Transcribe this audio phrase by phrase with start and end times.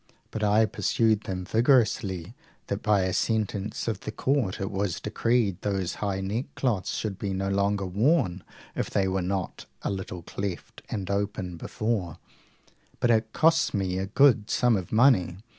[0.31, 2.33] But I pursued them so vigorously,
[2.69, 7.33] that by a sentence of the court it was decreed those high neckcloths should be
[7.33, 8.43] no longer worn
[8.75, 12.17] if they were not a little cleft and open before;
[12.99, 15.37] but it cost me a good sum of money.